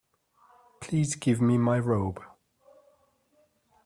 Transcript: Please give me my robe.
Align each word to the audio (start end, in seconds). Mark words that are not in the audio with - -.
Please 0.79 1.13
give 1.13 1.39
me 1.39 1.59
my 1.59 1.77
robe. 1.77 2.23